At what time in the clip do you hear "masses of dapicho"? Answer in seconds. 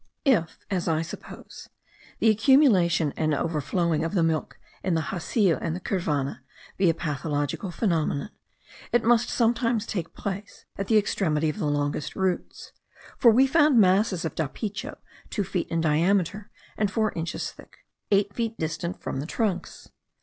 13.79-14.97